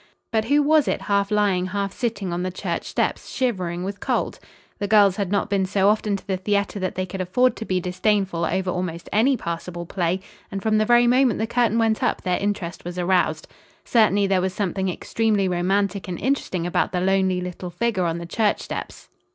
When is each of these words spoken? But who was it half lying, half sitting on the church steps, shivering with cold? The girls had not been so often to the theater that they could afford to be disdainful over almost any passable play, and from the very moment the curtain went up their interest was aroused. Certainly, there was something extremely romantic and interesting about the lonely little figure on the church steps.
But 0.31 0.45
who 0.45 0.63
was 0.63 0.87
it 0.87 1.01
half 1.03 1.29
lying, 1.29 1.67
half 1.67 1.93
sitting 1.93 2.33
on 2.33 2.41
the 2.41 2.49
church 2.49 2.85
steps, 2.85 3.29
shivering 3.29 3.83
with 3.83 3.99
cold? 3.99 4.39
The 4.79 4.87
girls 4.87 5.17
had 5.17 5.31
not 5.31 5.47
been 5.47 5.67
so 5.67 5.89
often 5.89 6.15
to 6.15 6.25
the 6.25 6.37
theater 6.37 6.79
that 6.79 6.95
they 6.95 7.05
could 7.05 7.21
afford 7.21 7.55
to 7.57 7.65
be 7.65 7.79
disdainful 7.79 8.43
over 8.43 8.71
almost 8.71 9.09
any 9.13 9.37
passable 9.37 9.85
play, 9.85 10.19
and 10.49 10.59
from 10.59 10.79
the 10.79 10.85
very 10.87 11.05
moment 11.05 11.37
the 11.37 11.45
curtain 11.45 11.77
went 11.77 12.01
up 12.01 12.23
their 12.23 12.39
interest 12.39 12.83
was 12.83 12.97
aroused. 12.97 13.47
Certainly, 13.85 14.25
there 14.25 14.41
was 14.41 14.55
something 14.55 14.89
extremely 14.89 15.47
romantic 15.47 16.07
and 16.07 16.19
interesting 16.19 16.65
about 16.65 16.93
the 16.93 16.99
lonely 17.01 17.39
little 17.39 17.69
figure 17.69 18.05
on 18.05 18.17
the 18.17 18.25
church 18.25 18.59
steps. 18.59 19.07